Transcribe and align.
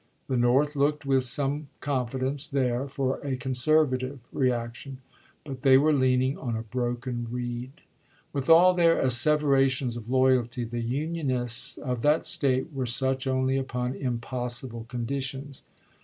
The 0.27 0.35
North 0.35 0.75
looked 0.75 1.05
with 1.05 1.23
some 1.25 1.67
confidence 1.79 2.47
there 2.47 2.87
for 2.87 3.19
a 3.19 3.37
conservative 3.37 4.19
reaction; 4.33 4.97
but 5.45 5.61
they 5.61 5.77
were 5.77 5.93
leaning 5.93 6.39
on 6.39 6.55
a 6.55 6.63
broken 6.63 7.27
reed. 7.29 7.81
With 8.33 8.49
all 8.49 8.73
their 8.73 8.99
asseverations 8.99 9.95
of 9.95 10.09
loyalty, 10.09 10.63
the 10.63 10.81
Unionists 10.81 11.77
of 11.77 12.01
that 12.01 12.25
State 12.25 12.73
were 12.73 12.87
such 12.87 13.27
only 13.27 13.57
upon 13.57 13.93
impossible 13.93 14.85
conditions. 14.85 15.61